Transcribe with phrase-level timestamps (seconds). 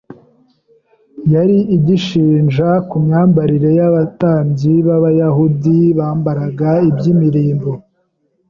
[1.33, 7.71] yari igishinja ku myambarire y’Abatambyi b’Abayahudi bambaraga iby’imirimbo